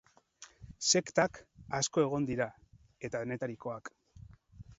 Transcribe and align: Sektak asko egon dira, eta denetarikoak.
Sektak 0.91 1.37
asko 1.81 2.01
egon 2.07 2.25
dira, 2.31 2.49
eta 3.11 3.23
denetarikoak. 3.27 3.95